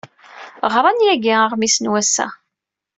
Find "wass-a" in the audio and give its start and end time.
1.91-2.27